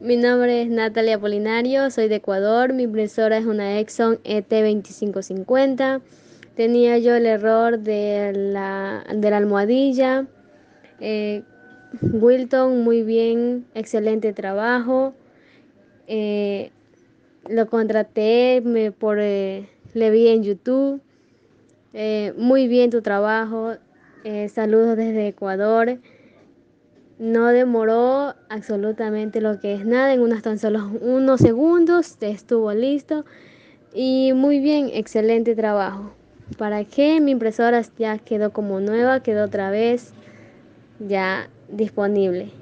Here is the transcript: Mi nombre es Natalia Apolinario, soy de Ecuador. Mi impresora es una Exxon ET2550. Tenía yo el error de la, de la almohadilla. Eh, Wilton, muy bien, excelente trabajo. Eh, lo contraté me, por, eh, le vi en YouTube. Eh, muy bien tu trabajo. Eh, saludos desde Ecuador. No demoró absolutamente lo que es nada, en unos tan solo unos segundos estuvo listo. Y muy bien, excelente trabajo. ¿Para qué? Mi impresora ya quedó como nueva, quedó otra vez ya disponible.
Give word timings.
Mi 0.00 0.16
nombre 0.16 0.62
es 0.62 0.68
Natalia 0.68 1.16
Apolinario, 1.16 1.90
soy 1.90 2.06
de 2.06 2.16
Ecuador. 2.16 2.72
Mi 2.72 2.84
impresora 2.84 3.36
es 3.36 3.46
una 3.46 3.80
Exxon 3.80 4.18
ET2550. 4.22 6.00
Tenía 6.54 6.98
yo 6.98 7.16
el 7.16 7.26
error 7.26 7.80
de 7.80 8.32
la, 8.32 9.04
de 9.12 9.30
la 9.30 9.36
almohadilla. 9.36 10.28
Eh, 11.00 11.42
Wilton, 12.00 12.84
muy 12.84 13.02
bien, 13.02 13.66
excelente 13.74 14.32
trabajo. 14.32 15.14
Eh, 16.06 16.70
lo 17.48 17.66
contraté 17.66 18.62
me, 18.64 18.92
por, 18.92 19.18
eh, 19.18 19.68
le 19.94 20.10
vi 20.10 20.28
en 20.28 20.44
YouTube. 20.44 21.00
Eh, 21.92 22.34
muy 22.36 22.68
bien 22.68 22.90
tu 22.90 23.02
trabajo. 23.02 23.74
Eh, 24.22 24.48
saludos 24.48 24.96
desde 24.96 25.26
Ecuador. 25.26 25.98
No 27.18 27.48
demoró 27.48 28.34
absolutamente 28.48 29.40
lo 29.40 29.58
que 29.58 29.74
es 29.74 29.84
nada, 29.84 30.14
en 30.14 30.20
unos 30.20 30.42
tan 30.42 30.58
solo 30.58 30.88
unos 31.00 31.40
segundos 31.40 32.16
estuvo 32.20 32.72
listo. 32.72 33.24
Y 33.92 34.32
muy 34.34 34.60
bien, 34.60 34.90
excelente 34.92 35.56
trabajo. 35.56 36.12
¿Para 36.58 36.84
qué? 36.84 37.20
Mi 37.20 37.32
impresora 37.32 37.82
ya 37.98 38.18
quedó 38.18 38.52
como 38.52 38.78
nueva, 38.80 39.20
quedó 39.20 39.46
otra 39.46 39.70
vez 39.70 40.12
ya 41.00 41.48
disponible. 41.68 42.52